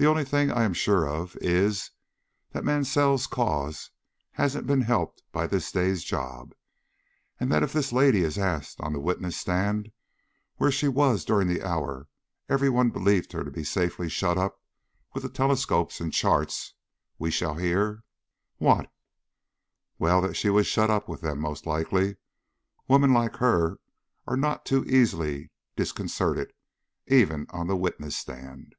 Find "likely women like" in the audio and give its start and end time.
21.66-23.34